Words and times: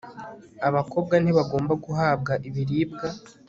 abakobwa 0.67 1.15
ntibagomba 1.19 1.73
guhabwa 1.85 2.33
ibiribwa 2.47 3.07